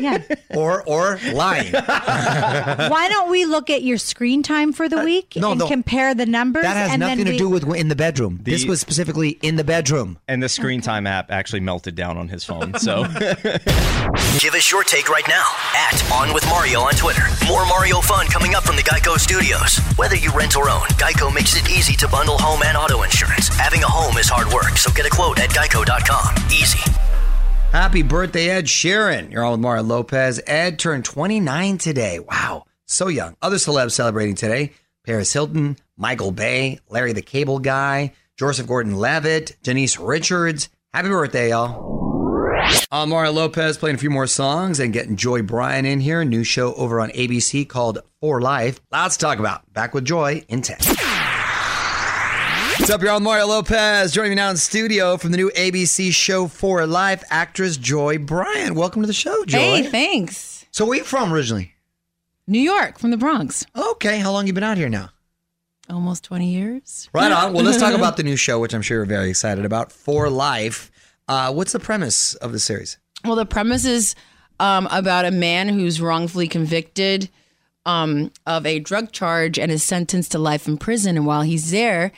Yeah. 0.00 0.22
or 0.54 0.82
or 0.86 1.18
lying. 1.32 1.72
Why 1.72 3.08
don't 3.08 3.30
we 3.30 3.44
look 3.46 3.68
at 3.68 3.82
your 3.82 3.98
screen 3.98 4.42
time 4.42 4.72
for 4.72 4.88
the 4.88 5.00
uh, 5.00 5.04
week 5.04 5.34
no, 5.36 5.50
and 5.52 5.60
no. 5.60 5.66
compare 5.66 6.14
the 6.14 6.26
numbers? 6.26 6.62
That 6.62 6.76
has 6.76 6.92
and 6.92 7.02
then 7.02 7.18
nothing 7.18 7.24
to 7.26 7.30
we- 7.32 7.38
do 7.38 7.48
with 7.48 7.64
in 7.74 7.88
the 7.88 7.96
bedroom. 7.96 8.40
this 8.42 8.64
was 8.64 8.80
specifically 8.80 9.30
in 9.42 9.56
the 9.56 9.64
bedroom. 9.64 10.18
And 10.28 10.42
the 10.42 10.48
screen 10.48 10.80
time 10.80 11.06
app 11.06 11.30
actually 11.30 11.60
melted 11.60 11.94
down 11.96 12.16
on 12.16 12.28
his 12.28 12.44
phone. 12.44 12.74
So 12.78 13.04
Give 14.38 14.54
us 14.54 14.70
your 14.70 14.84
take 14.84 15.08
right 15.08 15.26
now 15.28 15.44
at 15.74 16.12
On 16.12 16.32
With 16.32 16.44
Mario 16.46 16.80
on 16.80 16.94
Twitter. 16.94 17.24
More 17.46 17.66
Mario 17.66 18.00
fun 18.00 18.26
coming 18.26 18.54
up 18.54 18.62
from 18.64 18.76
the 18.76 18.82
Geico 18.82 19.18
Studios. 19.18 19.78
Whether 19.96 20.16
you 20.16 20.30
rent 20.32 20.56
or 20.56 20.70
own, 20.70 20.86
Geico 20.98 21.34
makes 21.34 21.56
it 21.56 21.68
easy 21.70 21.94
to 21.96 22.08
bundle 22.08 22.38
home 22.38 22.62
and 22.62 22.76
auto 22.76 23.02
insurance. 23.02 23.48
Having 23.48 23.82
a 23.82 23.88
home 23.88 24.16
is 24.18 24.28
hard 24.28 24.52
work, 24.52 24.76
so 24.76 24.92
get 24.92 25.06
a 25.06 25.10
quote 25.10 25.40
at 25.40 25.50
geico.com. 25.50 26.34
Easy. 26.50 26.78
Happy 27.74 28.02
birthday, 28.02 28.50
Ed 28.50 28.66
Sheeran. 28.66 29.32
You're 29.32 29.42
on 29.42 29.50
with 29.50 29.60
Mario 29.60 29.82
Lopez. 29.82 30.40
Ed 30.46 30.78
turned 30.78 31.04
29 31.04 31.76
today. 31.78 32.20
Wow, 32.20 32.66
so 32.86 33.08
young. 33.08 33.34
Other 33.42 33.56
celebs 33.56 33.90
celebrating 33.90 34.36
today 34.36 34.74
Paris 35.04 35.32
Hilton, 35.32 35.76
Michael 35.96 36.30
Bay, 36.30 36.78
Larry 36.88 37.14
the 37.14 37.20
Cable 37.20 37.58
Guy, 37.58 38.12
Joseph 38.38 38.68
Gordon 38.68 38.94
Levitt, 38.94 39.56
Denise 39.64 39.98
Richards. 39.98 40.68
Happy 40.92 41.08
birthday, 41.08 41.50
y'all. 41.50 41.82
I'm 42.92 43.08
Mario 43.08 43.32
Lopez 43.32 43.76
playing 43.76 43.96
a 43.96 43.98
few 43.98 44.08
more 44.08 44.28
songs 44.28 44.78
and 44.78 44.92
getting 44.92 45.16
Joy 45.16 45.42
Bryant 45.42 45.84
in 45.84 45.98
here. 45.98 46.24
New 46.24 46.44
show 46.44 46.74
over 46.74 47.00
on 47.00 47.10
ABC 47.10 47.68
called 47.68 47.98
For 48.20 48.40
Life. 48.40 48.80
Lots 48.92 49.16
to 49.16 49.26
talk 49.26 49.40
about. 49.40 49.72
Back 49.72 49.94
with 49.94 50.04
Joy 50.04 50.44
in 50.46 50.62
10. 50.62 50.93
What's 52.76 52.90
up, 52.90 53.02
y'all? 53.02 53.20
Mario 53.20 53.46
Lopez 53.46 54.10
joining 54.10 54.30
me 54.30 54.34
now 54.36 54.50
in 54.50 54.56
studio 54.56 55.16
from 55.16 55.30
the 55.30 55.36
new 55.36 55.48
ABC 55.50 56.12
show 56.12 56.48
For 56.48 56.86
Life, 56.86 57.22
actress 57.30 57.76
Joy 57.76 58.18
Bryant. 58.18 58.74
Welcome 58.74 59.02
to 59.02 59.06
the 59.06 59.12
show, 59.12 59.44
Joy. 59.44 59.58
Hey, 59.58 59.82
thanks. 59.84 60.66
So 60.72 60.84
where 60.84 60.94
are 60.94 60.98
you 60.98 61.04
from 61.04 61.32
originally? 61.32 61.72
New 62.48 62.58
York, 62.58 62.98
from 62.98 63.10
the 63.10 63.16
Bronx. 63.16 63.64
Okay, 63.76 64.18
how 64.18 64.32
long 64.32 64.48
you 64.48 64.52
been 64.52 64.64
out 64.64 64.76
here 64.76 64.88
now? 64.88 65.10
Almost 65.88 66.24
20 66.24 66.48
years. 66.50 67.08
Right 67.14 67.30
on. 67.30 67.52
Well, 67.52 67.64
let's 67.64 67.78
talk 67.78 67.94
about 67.98 68.16
the 68.16 68.24
new 68.24 68.36
show, 68.36 68.58
which 68.58 68.74
I'm 68.74 68.82
sure 68.82 68.98
you're 68.98 69.06
very 69.06 69.30
excited 69.30 69.64
about, 69.64 69.92
For 69.92 70.28
Life. 70.28 70.90
Uh, 71.28 71.52
what's 71.52 71.72
the 71.72 71.80
premise 71.80 72.34
of 72.34 72.50
the 72.52 72.58
series? 72.58 72.98
Well, 73.24 73.36
the 73.36 73.46
premise 73.46 73.84
is 73.84 74.16
um, 74.58 74.88
about 74.90 75.24
a 75.24 75.30
man 75.30 75.68
who's 75.68 76.00
wrongfully 76.00 76.48
convicted 76.48 77.30
um, 77.86 78.32
of 78.46 78.66
a 78.66 78.80
drug 78.80 79.12
charge 79.12 79.58
and 79.58 79.70
is 79.70 79.82
sentenced 79.84 80.32
to 80.32 80.38
life 80.38 80.66
in 80.66 80.76
prison. 80.76 81.16
And 81.16 81.24
while 81.24 81.42
he's 81.42 81.70
there, 81.70 82.12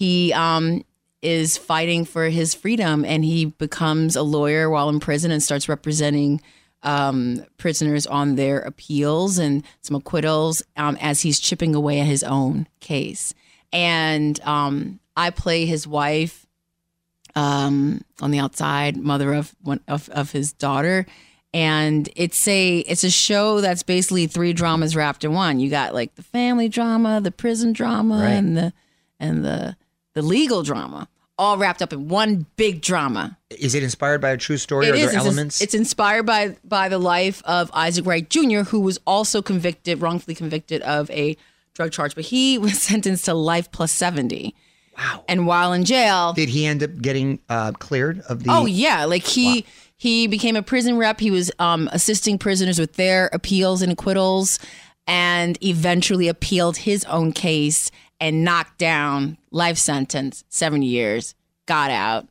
he 0.00 0.32
um, 0.32 0.82
is 1.20 1.58
fighting 1.58 2.06
for 2.06 2.30
his 2.30 2.54
freedom 2.54 3.04
and 3.04 3.22
he 3.22 3.44
becomes 3.44 4.16
a 4.16 4.22
lawyer 4.22 4.70
while 4.70 4.88
in 4.88 4.98
prison 4.98 5.30
and 5.30 5.42
starts 5.42 5.68
representing 5.68 6.40
um, 6.82 7.44
prisoners 7.58 8.06
on 8.06 8.36
their 8.36 8.60
appeals 8.60 9.36
and 9.36 9.62
some 9.82 9.94
acquittals 9.94 10.62
um, 10.78 10.96
as 11.02 11.20
he's 11.20 11.38
chipping 11.38 11.74
away 11.74 12.00
at 12.00 12.06
his 12.06 12.22
own 12.22 12.66
case. 12.80 13.34
And 13.74 14.40
um, 14.40 15.00
I 15.14 15.28
play 15.28 15.66
his 15.66 15.86
wife 15.86 16.46
um, 17.34 18.00
on 18.22 18.30
the 18.30 18.38
outside, 18.38 18.96
mother 18.96 19.34
of 19.34 19.54
one 19.60 19.80
of, 19.86 20.08
of 20.08 20.32
his 20.32 20.54
daughter. 20.54 21.04
And 21.52 22.08
it's 22.16 22.48
a 22.48 22.78
it's 22.78 23.04
a 23.04 23.10
show 23.10 23.60
that's 23.60 23.82
basically 23.82 24.26
three 24.28 24.54
dramas 24.54 24.96
wrapped 24.96 25.24
in 25.24 25.34
one. 25.34 25.60
You 25.60 25.68
got 25.68 25.92
like 25.92 26.14
the 26.14 26.22
family 26.22 26.68
drama, 26.70 27.20
the 27.20 27.32
prison 27.32 27.74
drama, 27.74 28.20
Right. 28.22 28.30
and 28.30 28.56
the 28.56 28.72
and 29.18 29.44
the 29.44 29.76
the 30.14 30.22
legal 30.22 30.62
drama, 30.62 31.08
all 31.38 31.56
wrapped 31.56 31.80
up 31.82 31.92
in 31.92 32.08
one 32.08 32.46
big 32.56 32.82
drama. 32.82 33.38
Is 33.50 33.74
it 33.74 33.82
inspired 33.82 34.20
by 34.20 34.30
a 34.30 34.36
true 34.36 34.56
story? 34.58 34.86
It 34.86 34.90
Are 34.90 34.94
is. 34.94 35.00
there 35.00 35.08
It's, 35.10 35.16
elements? 35.26 35.60
it's 35.60 35.74
inspired 35.74 36.26
by 36.26 36.56
by 36.64 36.88
the 36.88 36.98
life 36.98 37.42
of 37.44 37.70
Isaac 37.72 38.04
Wright 38.06 38.28
Jr., 38.28 38.60
who 38.60 38.80
was 38.80 38.98
also 39.06 39.40
convicted, 39.42 40.00
wrongfully 40.02 40.34
convicted 40.34 40.82
of 40.82 41.10
a 41.10 41.36
drug 41.74 41.92
charge, 41.92 42.14
but 42.14 42.24
he 42.24 42.58
was 42.58 42.80
sentenced 42.90 43.24
to 43.26 43.34
life 43.34 43.70
plus 43.72 43.92
seventy. 43.92 44.54
wow. 44.98 45.24
And 45.28 45.46
while 45.46 45.72
in 45.72 45.84
jail, 45.84 46.32
Did 46.34 46.48
he 46.50 46.66
end 46.66 46.82
up 46.82 47.00
getting 47.00 47.38
uh, 47.48 47.72
cleared 47.72 48.20
of 48.28 48.42
the? 48.44 48.50
Oh 48.52 48.66
yeah, 48.66 49.04
like 49.06 49.24
he 49.24 49.64
he 49.96 50.26
became 50.26 50.56
a 50.56 50.62
prison 50.62 50.98
rep. 50.98 51.20
He 51.20 51.30
was 51.30 51.50
um, 51.58 51.88
assisting 51.92 52.36
prisoners 52.38 52.78
with 52.78 52.94
their 52.94 53.30
appeals 53.32 53.80
and 53.82 53.90
acquittals, 53.92 54.58
and 55.06 55.56
eventually 55.64 56.28
appealed 56.28 56.76
his 56.78 57.04
own 57.06 57.32
case 57.32 57.90
and 58.20 58.44
knocked 58.44 58.78
down 58.78 59.38
life 59.50 59.78
sentence, 59.78 60.44
seven 60.48 60.82
years, 60.82 61.34
got 61.66 61.90
out. 61.90 62.28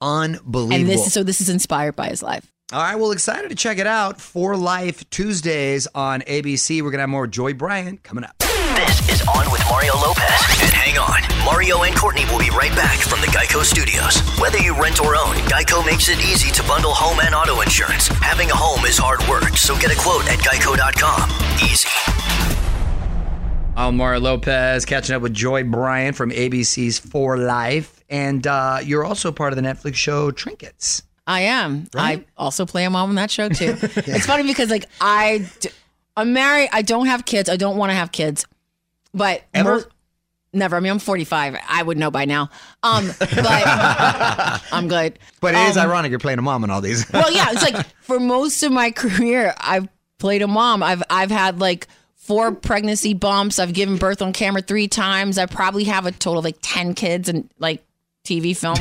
Unbelievable. 0.00 0.74
And 0.74 0.88
this 0.88 1.06
is 1.06 1.12
so 1.12 1.22
this 1.22 1.40
is 1.40 1.48
inspired 1.48 1.96
by 1.96 2.08
his 2.08 2.22
life. 2.22 2.50
All 2.72 2.80
right, 2.80 2.96
well, 2.96 3.12
excited 3.12 3.50
to 3.50 3.54
check 3.54 3.78
it 3.78 3.86
out. 3.86 4.18
For 4.18 4.56
Life 4.56 5.08
Tuesdays 5.10 5.86
on 5.94 6.22
ABC. 6.22 6.82
We're 6.82 6.90
gonna 6.90 7.02
have 7.02 7.10
more 7.10 7.26
Joy 7.26 7.52
Bryant 7.52 8.02
coming 8.02 8.24
up. 8.24 8.34
This 8.38 9.08
is 9.10 9.28
On 9.28 9.52
with 9.52 9.62
Mario 9.68 9.94
Lopez. 9.94 10.40
And 10.62 10.72
hang 10.72 10.96
on, 10.96 11.20
Mario 11.44 11.82
and 11.82 11.94
Courtney 11.94 12.24
will 12.26 12.38
be 12.38 12.48
right 12.50 12.74
back 12.74 12.98
from 12.98 13.20
the 13.20 13.26
Geico 13.26 13.62
Studios. 13.62 14.20
Whether 14.40 14.58
you 14.58 14.74
rent 14.80 15.00
or 15.00 15.14
own, 15.14 15.34
Geico 15.52 15.84
makes 15.84 16.08
it 16.08 16.18
easy 16.20 16.50
to 16.52 16.62
bundle 16.62 16.94
home 16.94 17.20
and 17.20 17.34
auto 17.34 17.60
insurance. 17.60 18.08
Having 18.08 18.50
a 18.50 18.56
home 18.56 18.86
is 18.86 18.96
hard 18.96 19.20
work, 19.28 19.56
so 19.58 19.78
get 19.78 19.92
a 19.92 19.96
quote 19.96 20.26
at 20.28 20.38
geico.com. 20.38 21.30
Easy. 21.62 22.51
I'm 23.74 23.96
Mario 23.96 24.20
Lopez, 24.20 24.84
catching 24.84 25.16
up 25.16 25.22
with 25.22 25.32
Joy 25.32 25.64
Bryant 25.64 26.14
from 26.16 26.30
ABC's 26.30 26.98
For 26.98 27.38
Life, 27.38 28.02
and 28.10 28.46
uh, 28.46 28.78
you're 28.84 29.04
also 29.04 29.32
part 29.32 29.52
of 29.52 29.56
the 29.56 29.62
Netflix 29.62 29.94
show 29.94 30.30
Trinkets. 30.30 31.02
I 31.26 31.42
am. 31.42 31.88
Right? 31.94 32.20
I 32.20 32.24
also 32.36 32.66
play 32.66 32.84
a 32.84 32.90
mom 32.90 33.08
on 33.10 33.14
that 33.16 33.30
show 33.30 33.48
too. 33.48 33.76
It's 33.82 34.26
funny 34.26 34.42
because 34.44 34.70
like 34.70 34.86
I, 35.00 35.48
d- 35.60 35.70
I'm 36.16 36.32
married. 36.34 36.68
I 36.72 36.82
don't 36.82 37.06
have 37.06 37.24
kids. 37.24 37.48
I 37.48 37.56
don't 37.56 37.76
want 37.76 37.90
to 37.90 37.94
have 37.94 38.12
kids, 38.12 38.44
but 39.14 39.42
Ever? 39.54 39.74
most- 39.76 39.88
never. 40.52 40.76
I 40.76 40.80
mean, 40.80 40.92
I'm 40.92 40.98
45. 40.98 41.56
I 41.66 41.82
would 41.82 41.96
know 41.96 42.10
by 42.10 42.26
now. 42.26 42.50
Um, 42.82 43.06
but 43.18 43.30
I'm 43.40 44.88
good. 44.88 45.18
But 45.40 45.54
it 45.54 45.60
is 45.70 45.76
Um, 45.78 45.88
ironic 45.88 46.10
you're 46.10 46.18
playing 46.18 46.38
a 46.38 46.42
mom 46.42 46.62
in 46.64 46.70
all 46.70 46.82
these. 46.82 47.10
Well, 47.10 47.32
yeah, 47.32 47.46
it's 47.50 47.62
like 47.72 47.86
for 48.02 48.20
most 48.20 48.62
of 48.62 48.70
my 48.70 48.90
career, 48.90 49.54
I've 49.58 49.88
played 50.18 50.42
a 50.42 50.48
mom. 50.48 50.82
I've 50.82 51.02
I've 51.08 51.30
had 51.30 51.58
like 51.58 51.86
four 52.22 52.52
pregnancy 52.52 53.14
bumps. 53.14 53.58
I've 53.58 53.74
given 53.74 53.96
birth 53.98 54.22
on 54.22 54.32
camera 54.32 54.62
three 54.62 54.88
times. 54.88 55.36
I 55.38 55.46
probably 55.46 55.84
have 55.84 56.06
a 56.06 56.12
total 56.12 56.38
of 56.38 56.44
like 56.44 56.56
ten 56.62 56.94
kids 56.94 57.28
and 57.28 57.48
like 57.58 57.84
TV 58.24 58.56
film, 58.56 58.78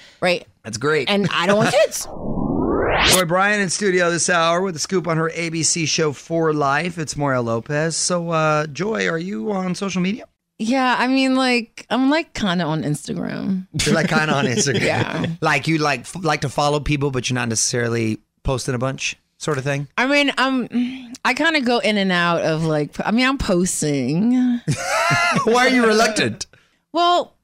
right? 0.20 0.46
That's 0.64 0.78
great. 0.78 1.08
And 1.08 1.28
I 1.32 1.46
don't 1.46 1.58
want 1.58 1.72
kids. 1.72 2.06
Joy 3.14 3.24
Bryant 3.24 3.62
in 3.62 3.70
studio 3.70 4.10
this 4.10 4.28
hour 4.28 4.60
with 4.60 4.76
a 4.76 4.78
scoop 4.78 5.06
on 5.06 5.16
her 5.16 5.30
ABC 5.30 5.86
show 5.86 6.12
For 6.12 6.52
Life. 6.52 6.98
It's 6.98 7.16
Mario 7.16 7.42
Lopez. 7.42 7.96
So, 7.96 8.30
uh, 8.30 8.66
Joy, 8.66 9.08
are 9.08 9.18
you 9.18 9.52
on 9.52 9.74
social 9.74 10.02
media? 10.02 10.24
Yeah, 10.58 10.96
I 10.98 11.06
mean, 11.06 11.36
like 11.36 11.86
I'm 11.88 12.10
like 12.10 12.34
kind 12.34 12.60
of 12.60 12.68
on 12.68 12.82
Instagram. 12.82 13.66
You're 13.84 13.94
like 13.94 14.08
kind 14.08 14.30
of 14.30 14.36
on 14.36 14.44
Instagram. 14.46 14.80
Yeah. 14.82 15.26
Like 15.40 15.66
you 15.68 15.78
like 15.78 16.00
f- 16.00 16.22
like 16.22 16.42
to 16.42 16.48
follow 16.50 16.80
people, 16.80 17.10
but 17.10 17.30
you're 17.30 17.36
not 17.36 17.48
necessarily 17.48 18.18
posting 18.42 18.74
a 18.74 18.78
bunch, 18.78 19.16
sort 19.40 19.58
of 19.58 19.64
thing. 19.64 19.88
I 19.98 20.06
mean, 20.06 20.32
I'm 20.38 20.68
I 21.24 21.34
kind 21.34 21.56
of 21.56 21.64
go 21.64 21.78
in 21.78 21.96
and 21.98 22.12
out 22.12 22.42
of 22.42 22.64
like. 22.64 22.94
I 23.04 23.10
mean, 23.10 23.26
I'm 23.26 23.38
posting. 23.38 24.32
Why 25.44 25.66
are 25.66 25.68
you 25.68 25.84
reluctant? 25.84 26.46
Well, 26.92 27.34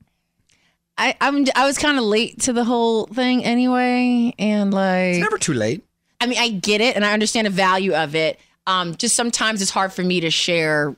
I 0.97 1.17
I'm 1.21 1.47
I 1.57 1.67
was 1.67 1.79
kind 1.79 1.99
of 1.99 2.05
late 2.05 2.41
to 2.43 2.53
the 2.53 2.65
whole 2.65 3.07
thing 3.07 3.45
anyway, 3.45 4.35
and 4.39 4.73
like 4.73 5.15
It's 5.15 5.19
never 5.21 5.39
too 5.39 5.55
late. 5.55 5.83
I 6.21 6.27
mean, 6.27 6.39
I 6.39 6.51
get 6.51 6.81
it 6.81 6.97
and 6.97 7.05
I 7.05 7.13
understand 7.13 7.47
the 7.47 7.51
value 7.51 7.95
of 7.95 8.15
it. 8.15 8.39
Um, 8.67 8.95
just 8.97 9.15
sometimes 9.15 9.61
it's 9.61 9.71
hard 9.71 9.93
for 9.93 10.03
me 10.03 10.21
to 10.21 10.31
share. 10.31 10.97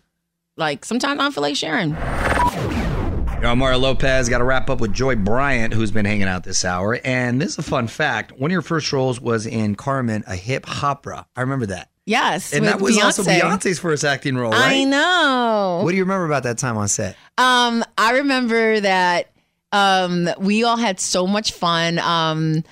Like 0.56 0.84
sometimes 0.84 1.18
I 1.18 1.22
don't 1.22 1.32
feel 1.32 1.42
like 1.42 1.56
sharing. 1.56 1.96
Yo, 3.40 3.54
Mario 3.54 3.78
Lopez 3.78 4.28
got 4.28 4.38
to 4.38 4.44
wrap 4.44 4.68
up 4.68 4.80
with 4.80 4.92
Joy 4.92 5.14
Bryant, 5.14 5.72
who's 5.72 5.92
been 5.92 6.04
hanging 6.04 6.26
out 6.26 6.42
this 6.42 6.64
hour. 6.64 6.98
And 7.04 7.40
this 7.40 7.50
is 7.52 7.58
a 7.58 7.62
fun 7.62 7.86
fact. 7.86 8.32
One 8.32 8.50
of 8.50 8.52
your 8.52 8.62
first 8.62 8.92
roles 8.92 9.20
was 9.20 9.46
in 9.46 9.76
Carmen, 9.76 10.24
a 10.26 10.34
Hip 10.34 10.66
Hopera. 10.66 11.24
I 11.36 11.42
remember 11.42 11.66
that. 11.66 11.88
Yes, 12.04 12.52
And 12.52 12.66
that 12.66 12.80
was 12.80 12.96
Beyonce. 12.96 13.04
also 13.04 13.22
Beyonce's 13.22 13.78
first 13.78 14.02
acting 14.04 14.36
role, 14.36 14.50
right? 14.50 14.78
I 14.80 14.84
know. 14.84 15.82
What 15.84 15.90
do 15.92 15.96
you 15.96 16.02
remember 16.02 16.24
about 16.26 16.42
that 16.44 16.58
time 16.58 16.76
on 16.78 16.88
set? 16.88 17.16
Um, 17.36 17.84
I 17.96 18.12
remember 18.14 18.80
that 18.80 19.30
um, 19.70 20.28
we 20.40 20.64
all 20.64 20.76
had 20.78 20.98
so 20.98 21.26
much 21.26 21.52
fun. 21.52 21.98
Um, 22.00 22.64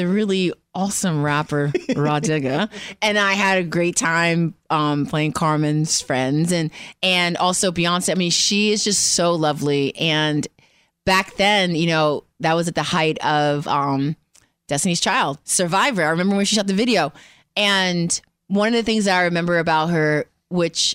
the 0.00 0.08
really 0.08 0.50
awesome 0.74 1.22
rapper 1.22 1.66
Rah 1.96 2.20
Digga 2.20 2.70
and 3.02 3.18
I 3.18 3.34
had 3.34 3.58
a 3.58 3.64
great 3.64 3.96
time 3.96 4.54
um, 4.70 5.04
playing 5.04 5.32
Carmen's 5.32 6.00
friends 6.00 6.52
and 6.52 6.70
and 7.02 7.36
also 7.36 7.70
Beyonce. 7.70 8.10
I 8.10 8.14
mean, 8.14 8.30
she 8.30 8.72
is 8.72 8.82
just 8.82 9.14
so 9.14 9.34
lovely. 9.34 9.94
And 9.96 10.46
back 11.04 11.36
then, 11.36 11.74
you 11.74 11.86
know, 11.86 12.24
that 12.40 12.54
was 12.54 12.66
at 12.66 12.74
the 12.74 12.82
height 12.82 13.18
of 13.18 13.68
um, 13.68 14.16
Destiny's 14.68 15.00
Child, 15.00 15.38
Survivor. 15.44 16.02
I 16.02 16.10
remember 16.10 16.36
when 16.36 16.46
she 16.46 16.56
shot 16.56 16.66
the 16.66 16.72
video, 16.72 17.12
and 17.56 18.18
one 18.46 18.68
of 18.68 18.74
the 18.74 18.82
things 18.82 19.04
that 19.04 19.18
I 19.18 19.24
remember 19.24 19.58
about 19.58 19.90
her, 19.90 20.24
which 20.48 20.94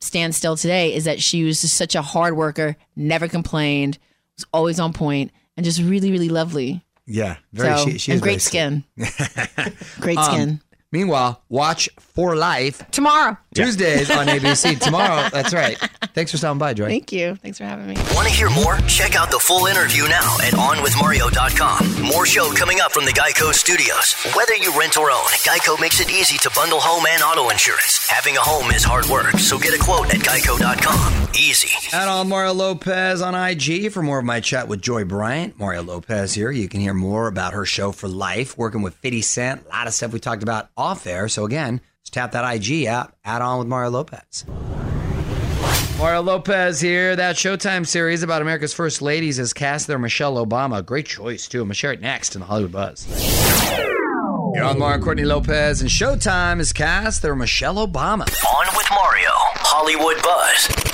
stands 0.00 0.36
still 0.36 0.56
today 0.56 0.94
is 0.94 1.04
that 1.04 1.20
she 1.20 1.42
was 1.42 1.60
just 1.62 1.76
such 1.76 1.96
a 1.96 2.02
hard 2.02 2.36
worker, 2.36 2.76
never 2.94 3.26
complained, 3.26 3.98
was 4.36 4.46
always 4.52 4.78
on 4.78 4.92
point, 4.92 5.32
and 5.56 5.64
just 5.64 5.80
really, 5.80 6.12
really 6.12 6.28
lovely. 6.28 6.84
Yeah, 7.10 7.36
very. 7.52 7.76
so, 7.78 7.84
she, 7.88 7.98
she 7.98 8.12
and 8.12 8.20
great 8.20 8.42
skin. 8.42 8.84
great 10.00 10.18
Um, 10.18 10.24
skin. 10.24 10.60
Meanwhile, 10.92 11.42
watch 11.48 11.88
For 11.98 12.36
Life 12.36 12.82
Tomorrow. 12.90 13.36
Tuesdays 13.64 14.10
on 14.10 14.26
ABC. 14.26 14.78
Tomorrow, 14.88 15.28
that's 15.32 15.52
right. 15.52 15.76
Thanks 16.14 16.30
for 16.30 16.36
stopping 16.36 16.58
by, 16.58 16.74
Joy. 16.74 16.86
Thank 16.86 17.12
you. 17.12 17.34
Thanks 17.36 17.58
for 17.58 17.64
having 17.64 17.86
me. 17.86 17.94
Want 18.14 18.26
to 18.28 18.32
hear 18.34 18.50
more? 18.50 18.76
Check 18.88 19.16
out 19.16 19.30
the 19.30 19.38
full 19.38 19.66
interview 19.66 20.04
now 20.08 20.36
at 20.42 20.54
OnWithMario.com. 20.54 22.02
More 22.02 22.26
show 22.26 22.52
coming 22.54 22.80
up 22.80 22.92
from 22.92 23.04
the 23.04 23.12
Geico 23.12 23.52
Studios. 23.52 24.14
Whether 24.34 24.54
you 24.56 24.76
rent 24.78 24.96
or 24.96 25.10
own, 25.10 25.26
Geico 25.46 25.80
makes 25.80 26.00
it 26.00 26.10
easy 26.10 26.38
to 26.38 26.50
bundle 26.54 26.80
home 26.80 27.04
and 27.08 27.22
auto 27.22 27.50
insurance. 27.50 28.06
Having 28.08 28.36
a 28.36 28.40
home 28.40 28.70
is 28.70 28.84
hard 28.84 29.06
work, 29.06 29.32
so 29.38 29.58
get 29.58 29.74
a 29.74 29.78
quote 29.82 30.12
at 30.14 30.20
Geico.com. 30.20 31.28
Easy. 31.34 31.68
At 31.96 32.08
all 32.08 32.24
Mario 32.24 32.52
Lopez 32.52 33.22
on 33.22 33.34
IG 33.34 33.92
for 33.92 34.02
more 34.02 34.18
of 34.18 34.24
my 34.24 34.40
chat 34.40 34.68
with 34.68 34.80
Joy 34.80 35.04
Bryant. 35.04 35.58
Mario 35.58 35.82
Lopez 35.82 36.34
here. 36.34 36.50
You 36.50 36.68
can 36.68 36.80
hear 36.80 36.94
more 36.94 37.26
about 37.28 37.52
her 37.52 37.64
show 37.64 37.92
for 37.92 38.08
life, 38.08 38.56
working 38.58 38.82
with 38.82 38.94
50 38.94 39.22
Cent. 39.22 39.66
A 39.66 39.68
lot 39.68 39.86
of 39.86 39.94
stuff 39.94 40.12
we 40.12 40.20
talked 40.20 40.42
about 40.42 40.68
off 40.76 41.06
air. 41.06 41.28
So 41.28 41.44
again, 41.44 41.80
just 42.08 42.14
tap 42.14 42.32
that 42.32 42.54
IG 42.54 42.86
app, 42.86 43.14
add 43.24 43.42
on 43.42 43.58
with 43.58 43.68
Mario 43.68 43.90
Lopez. 43.90 44.46
Mario 45.98 46.22
Lopez 46.22 46.80
here. 46.80 47.14
That 47.14 47.36
Showtime 47.36 47.86
series 47.86 48.22
about 48.22 48.40
America's 48.40 48.72
First 48.72 49.02
Ladies 49.02 49.36
has 49.36 49.52
cast 49.52 49.86
their 49.86 49.98
Michelle 49.98 50.44
Obama. 50.44 50.84
Great 50.84 51.06
choice, 51.06 51.48
too. 51.48 51.58
I'm 51.58 51.64
going 51.64 51.70
to 51.70 51.74
share 51.74 51.92
it 51.92 52.00
next 52.00 52.34
in 52.34 52.40
the 52.40 52.46
Hollywood 52.46 52.72
Buzz. 52.72 53.06
You're 54.54 54.64
on 54.64 54.78
Mario 54.78 55.02
Courtney 55.02 55.24
Lopez, 55.24 55.82
and 55.82 55.90
Showtime 55.90 56.58
has 56.58 56.72
cast 56.72 57.20
their 57.20 57.34
Michelle 57.34 57.86
Obama. 57.86 58.22
On 58.22 58.66
with 58.74 58.86
Mario. 58.90 59.30
Hollywood 59.32 60.22
Buzz. 60.22 60.87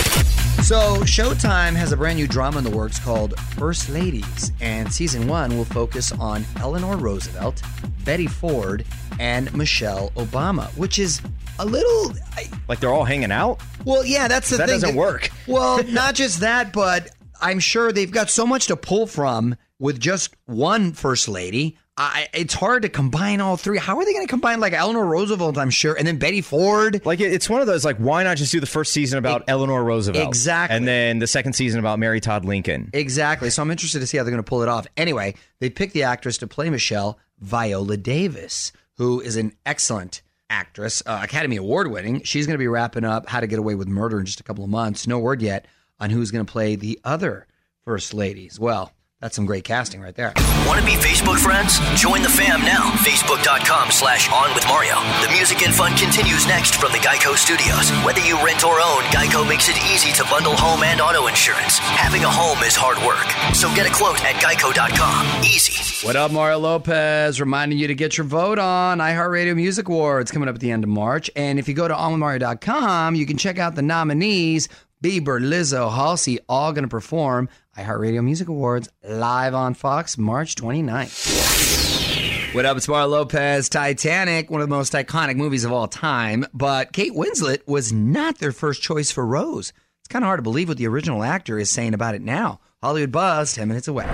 So, 0.65 1.01
Showtime 1.01 1.75
has 1.75 1.93
a 1.93 1.97
brand 1.97 2.17
new 2.17 2.27
drama 2.27 2.57
in 2.57 2.65
the 2.65 2.71
works 2.71 2.99
called 2.99 3.39
First 3.39 3.91
Ladies, 3.91 4.51
and 4.63 4.91
season 4.91 5.29
one 5.29 5.55
will 5.59 5.67
focus 5.67 6.11
on 6.13 6.47
Eleanor 6.59 6.97
Roosevelt, 6.97 7.61
Betty 8.07 8.27
Ford, 8.27 8.87
and 9.21 9.55
Michelle 9.55 10.11
Obama, 10.13 10.69
which 10.79 10.99
is 10.99 11.21
a 11.59 11.67
little. 11.67 12.15
I, 12.33 12.49
Like 12.67 12.81
they're 12.81 12.95
all 12.95 13.05
hanging 13.05 13.31
out? 13.31 13.61
well, 13.85 14.07
yeah, 14.07 14.27
that's 14.27 14.49
the 14.49 14.57
That 14.57 14.71
thing. 14.71 14.81
That 14.81 14.87
doesn't 14.87 14.97
work. 14.97 15.31
Well, 15.47 15.85
not 15.89 16.15
just 16.15 16.41
that, 16.41 16.73
but 16.73 17.11
I'm 17.43 17.61
sure 17.61 17.93
they've 17.93 18.11
got 18.11 18.31
so 18.31 18.47
much 18.47 18.69
to 18.69 18.77
pull 18.77 19.07
from 19.07 19.57
with 19.85 20.01
just 20.01 20.35
one 20.47 20.93
First 20.93 21.29
Lady. 21.29 21.77
I, 21.97 22.27
it's 22.33 22.55
hard 22.55 22.83
to 22.83 22.89
combine 22.89 23.41
all 23.43 23.57
three. 23.57 23.79
How 23.79 23.99
are 23.99 24.05
they 24.05 24.13
going 24.15 24.27
to 24.27 24.31
combine 24.31 24.59
like 24.59 24.73
Eleanor 24.73 25.05
Roosevelt? 25.05 25.59
I'm 25.59 25.69
sure, 25.71 25.95
and 25.95 26.09
then 26.09 26.17
Betty 26.19 26.41
Ford. 26.41 27.03
Like 27.05 27.21
it- 27.21 27.33
it's 27.33 27.49
one 27.51 27.61
of 27.61 27.67
those 27.69 27.85
like 27.85 27.99
why 27.99 28.25
not 28.25 28.37
just 28.39 28.51
do 28.51 28.59
the 28.59 28.67
first 28.67 28.93
season 28.95 29.19
about 29.19 29.45
Eleanor 29.47 29.85
Roosevelt 29.85 30.27
Exactly. 30.27 30.75
and 30.77 30.89
then 30.89 31.19
the 31.21 31.27
second 31.27 31.53
season 31.53 31.79
about 31.79 31.99
Mary 31.99 32.19
Todd 32.21 32.45
Lincoln. 32.47 32.89
Exactly. 32.95 33.51
So 33.51 33.63
I'm 33.63 33.71
interested 33.71 34.01
to 34.01 34.07
see 34.09 34.17
how 34.17 34.25
they're 34.25 34.33
going 34.33 34.43
to 34.43 34.49
pull 34.49 34.63
it 34.63 34.69
off. 34.69 34.87
Anyway, 34.97 35.35
they 35.61 35.69
picked 35.71 35.93
the 35.93 36.03
actress 36.05 36.39
to 36.39 36.47
play 36.49 36.69
Michelle, 36.71 37.19
Viola 37.39 37.97
Davis, 37.99 38.73
who 38.97 39.21
is 39.21 39.37
an 39.37 39.53
excellent 39.67 40.23
actress, 40.51 41.01
uh, 41.07 41.21
Academy 41.23 41.57
Award 41.57 41.93
winning. 41.93 42.23
She's 42.23 42.47
going 42.47 42.55
to 42.55 42.59
be 42.59 42.69
wrapping 42.69 43.05
up 43.05 43.29
How 43.29 43.39
to 43.41 43.47
Get 43.47 43.59
Away 43.61 43.75
with 43.77 43.87
Murder 43.87 44.19
in 44.19 44.27
just 44.27 44.41
a 44.41 44.45
couple 44.45 44.65
of 44.65 44.71
months. 44.71 45.07
No 45.07 45.19
word 45.21 45.43
yet 45.43 45.67
on 46.01 46.11
who's 46.11 46.31
going 46.33 46.45
to 46.45 46.51
play 46.51 46.75
the 46.75 46.99
other 47.05 47.47
First 47.85 48.15
Ladies. 48.15 48.59
Well, 48.59 48.91
that's 49.25 49.37
some 49.37 49.47
great 49.47 49.65
casting 49.65 50.03
right 50.03 50.15
there. 50.15 50.35
Want 50.69 50.79
to 50.79 50.85
be 50.85 51.01
Facebook 51.01 51.39
friends? 51.39 51.81
Join 51.99 52.21
the 52.21 52.29
fam 52.29 52.61
now. 52.61 52.91
Facebook.com 53.01 53.91
slash 53.91 54.31
on 54.31 54.55
with 54.55 54.69
Mario. 54.69 55.01
The 55.25 55.33
music 55.33 55.63
and 55.65 55.73
fun 55.75 55.97
continues 55.97 56.47
next 56.47 56.75
from 56.75 56.93
the 56.93 56.99
Geico 56.99 57.35
Studios. 57.35 57.89
Whether 58.05 58.21
you 58.21 58.37
rent 58.45 58.65
or 58.65 58.83
own, 58.83 59.01
Geico 59.09 59.49
makes 59.49 59.71
it 59.71 59.79
easy 59.91 60.13
to 60.13 60.29
bundle 60.29 60.55
home 60.55 60.83
and 60.83 61.01
auto 61.01 61.27
insurance. 61.27 61.79
Having 61.79 62.25
a 62.25 62.31
home 62.31 62.63
is 62.65 62.77
hard 62.77 62.99
work. 63.01 63.25
So 63.57 63.75
get 63.75 63.91
a 63.91 63.95
quote 63.95 64.23
at 64.27 64.35
Geico.com. 64.45 65.43
Easy. 65.43 66.07
What 66.07 66.17
up, 66.17 66.31
Mario 66.31 66.59
Lopez? 66.59 67.41
Reminding 67.41 67.79
you 67.79 67.87
to 67.87 67.95
get 67.95 68.19
your 68.19 68.27
vote 68.27 68.59
on 68.59 68.99
iHeartRadio 68.99 69.57
Music 69.57 69.89
Awards 69.89 70.31
coming 70.33 70.51
up 70.51 70.55
at 70.55 70.61
the 70.61 70.71
end 70.71 70.85
of 70.85 70.91
March. 70.91 71.31
And 71.35 71.59
if 71.59 71.67
you 71.67 71.73
go 71.73 71.89
to 71.89 71.95
onwithmario.com, 71.95 73.15
you 73.15 73.25
can 73.25 73.39
check 73.39 73.59
out 73.59 73.75
the 73.75 73.81
nominees. 73.81 74.69
Bieber, 75.03 75.41
Lizzo, 75.41 75.91
Halsey, 75.91 76.41
all 76.47 76.73
going 76.73 76.85
to 76.85 76.89
perform 76.89 77.49
iHeartRadio 77.77 78.23
Music 78.23 78.49
Awards 78.49 78.89
live 79.03 79.53
on 79.53 79.75
Fox 79.75 80.17
March 80.17 80.55
29th. 80.55 82.55
What 82.55 82.67
up, 82.67 82.77
it's 82.77 82.87
Mario 82.87 83.09
Lopez. 83.09 83.69
Titanic, 83.69 84.49
one 84.49 84.61
of 84.61 84.69
the 84.69 84.75
most 84.75 84.93
iconic 84.93 85.35
movies 85.35 85.65
of 85.65 85.73
all 85.73 85.89
time. 85.89 86.47
But 86.55 86.93
Kate 86.93 87.13
Winslet 87.13 87.67
was 87.67 87.93
not 87.93 88.39
their 88.39 88.53
first 88.53 88.81
choice 88.81 89.11
for 89.11 89.27
Rose. 89.27 89.73
It's 90.01 90.09
kind 90.09 90.25
of 90.25 90.29
hard 90.29 90.39
to 90.39 90.43
believe 90.43 90.69
what 90.69 90.79
the 90.79 90.87
original 90.87 91.25
actor 91.25 91.59
is 91.59 91.69
saying 91.69 91.95
about 91.95 92.15
it 92.15 92.23
now. 92.23 92.61
Hollywood 92.81 93.11
Buzz, 93.11 93.55
10 93.55 93.67
minutes 93.67 93.89
away. 93.89 94.05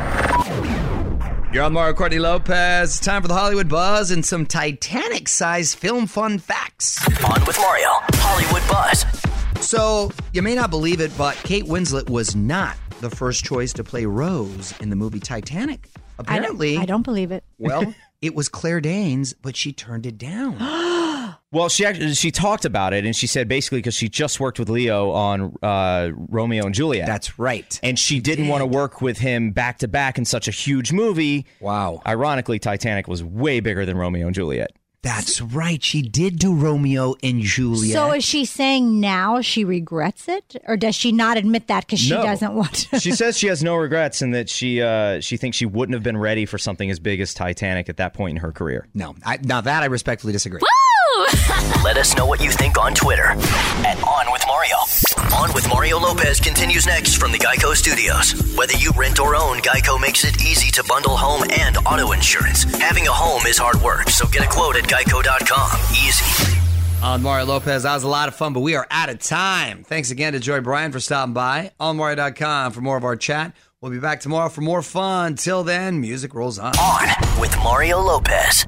You're 1.53 1.65
on 1.65 1.75
Mario 1.75 1.93
Courtney 1.93 2.19
Lopez. 2.19 2.97
It's 2.97 3.05
time 3.05 3.21
for 3.21 3.29
the 3.29 3.35
Hollywood 3.35 3.69
Buzz 3.69 4.11
and 4.11 4.25
some 4.25 4.47
Titanic 4.47 5.29
sized 5.29 5.77
film 5.77 6.07
fun 6.07 6.39
facts. 6.39 6.99
On 7.23 7.45
with 7.45 7.59
Mario. 7.59 7.89
Hollywood 8.15 8.63
Buzz. 8.71 9.05
So, 9.63 10.11
you 10.33 10.41
may 10.41 10.55
not 10.55 10.71
believe 10.71 11.03
it, 11.03 11.13
but 11.19 11.37
Kate 11.37 11.65
Winslet 11.65 12.09
was 12.09 12.35
not 12.35 12.79
the 13.01 13.11
first 13.11 13.45
choice 13.45 13.73
to 13.75 13.85
play 13.85 14.05
Rose 14.07 14.75
in 14.81 14.91
the 14.91 14.97
movie 14.97 15.21
Titanic. 15.21 15.89
I 15.95 15.99
don't, 15.99 16.39
Apparently, 16.39 16.77
I 16.77 16.85
don't 16.85 17.03
believe 17.03 17.33
it. 17.33 17.45
well, 17.59 17.95
it 18.23 18.35
was 18.35 18.49
Claire 18.49 18.81
Danes, 18.81 19.33
but 19.35 19.57
she 19.57 19.73
turned 19.73 20.07
it 20.07 20.19
down. 20.19 20.57
Well, 21.53 21.69
she 21.69 21.85
actually 21.85 22.15
she 22.15 22.31
talked 22.31 22.65
about 22.65 22.93
it 22.93 23.05
and 23.05 23.15
she 23.15 23.27
said 23.27 23.49
basically 23.49 23.79
because 23.79 23.95
she 23.95 24.09
just 24.09 24.39
worked 24.39 24.61
with 24.61 24.69
Leo 24.69 25.11
on 25.11 25.57
uh, 25.63 26.11
Romeo 26.15 26.65
and 26.65 26.73
Juliet. 26.73 27.09
That's 27.09 27.41
right. 27.41 27.79
and 27.83 27.99
she 27.99 28.21
didn't 28.21 28.47
want 28.47 28.61
to 28.61 28.67
work 28.67 29.01
with 29.03 29.19
him 29.19 29.51
back 29.51 29.79
to 29.79 29.89
back 29.89 30.17
in 30.17 30.25
such 30.25 30.47
a 30.47 30.53
huge 30.53 30.93
movie. 30.93 31.47
Wow. 31.59 32.03
Ironically, 32.07 32.61
Titanic 32.61 33.09
was 33.09 33.25
way 33.25 33.59
bigger 33.59 33.85
than 33.85 33.97
Romeo 33.97 34.27
and 34.27 34.35
Juliet. 34.35 34.71
That's 35.03 35.41
right. 35.41 35.83
She 35.83 36.03
did 36.03 36.39
do 36.39 36.55
Romeo 36.55 37.15
and 37.23 37.41
Juliet. 37.41 37.95
So 37.95 38.13
is 38.13 38.23
she 38.23 38.45
saying 38.45 39.01
now 39.01 39.41
she 39.41 39.65
regrets 39.65 40.29
it, 40.29 40.57
or 40.67 40.77
does 40.77 40.95
she 40.95 41.11
not 41.11 41.39
admit 41.39 41.69
that 41.69 41.87
because 41.87 42.01
she 42.01 42.11
No. 42.11 42.23
doesn't 42.23 42.53
want 42.55 42.75
to? 42.91 43.01
She 43.01 43.13
says 43.13 43.39
she 43.39 43.47
has 43.47 43.63
no 43.63 43.77
regrets 43.77 44.21
and 44.21 44.35
that 44.35 44.51
she 44.51 44.83
uh, 44.83 45.21
she 45.21 45.39
thinks 45.39 45.57
she 45.57 45.65
wouldn't 45.67 45.95
have 45.95 46.03
been 46.03 46.19
ready 46.19 46.45
for 46.45 46.59
something 46.59 46.91
as 46.91 46.99
big 46.99 47.21
as 47.21 47.33
Titanic 47.33 47.89
at 47.89 47.97
that 47.97 48.13
point 48.13 48.33
in 48.33 48.37
her 48.43 48.53
career. 48.53 48.87
no, 48.93 49.15
I, 49.25 49.39
now 49.43 49.63
that 49.63 49.83
I 49.83 49.87
respectfully 49.87 50.33
disagree. 50.35 50.61
Let 51.85 51.97
us 51.97 52.15
know 52.17 52.27
what 52.27 52.41
you 52.43 52.51
think 52.51 52.79
on 52.79 52.95
Twitter 52.95 53.25
at 53.27 54.03
On 54.07 54.33
With 54.33 54.45
Mario. 54.47 54.77
On 55.35 55.53
With 55.55 55.69
Mario 55.69 55.99
Lopez 55.99 56.41
continues 56.41 56.87
next 56.87 57.17
from 57.17 57.31
the 57.31 57.39
Geico 57.39 57.75
Studios. 57.75 58.33
Whether 58.57 58.77
you 58.77 58.91
rent 58.97 59.21
or 59.21 59.37
own, 59.37 59.59
Geico 59.59 60.01
makes 60.01 60.25
it 60.25 60.41
easy 60.43 60.71
to 60.73 60.85
bundle 60.85 61.17
home 61.17 61.45
and 61.51 61.77
auto 61.79 62.13
insurance. 62.13 62.65
Having 62.81 63.07
a 63.07 63.13
home 63.13 63.47
is 63.47 63.59
hard 63.59 63.81
work, 63.83 64.09
so 64.09 64.27
get 64.27 64.45
a 64.45 64.49
quote 64.49 64.77
at 64.77 64.85
Geico.com. 64.85 65.79
Easy. 65.93 66.57
On 67.03 67.23
Mario 67.23 67.47
Lopez, 67.47 67.85
that 67.85 67.95
was 67.95 68.03
a 68.03 68.09
lot 68.09 68.29
of 68.29 68.35
fun, 68.35 68.53
but 68.53 68.61
we 68.61 68.75
are 68.75 68.87
out 68.91 69.09
of 69.09 69.19
time. 69.21 69.85
Thanks 69.85 70.11
again 70.11 70.33
to 70.33 70.41
Joy 70.41 70.61
Bryant 70.61 70.93
for 70.93 71.01
stopping 71.01 71.33
by. 71.35 71.73
On 71.79 71.97
Mario.com 71.97 72.73
for 72.73 72.81
more 72.81 72.97
of 72.97 73.05
our 73.05 73.17
chat. 73.17 73.55
We'll 73.81 73.93
be 73.93 74.01
back 74.01 74.21
tomorrow 74.21 74.49
for 74.49 74.61
more 74.61 74.83
fun. 74.83 75.37
Till 75.37 75.65
then, 75.65 76.01
music 76.01 76.35
rolls 76.35 76.59
on. 76.59 76.73
On 76.79 77.41
with 77.41 77.57
Mario 77.59 78.01
Lopez. 78.01 78.67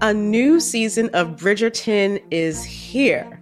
A 0.00 0.14
new 0.14 0.60
season 0.60 1.10
of 1.14 1.30
Bridgerton 1.36 2.22
is 2.30 2.62
here. 2.62 3.41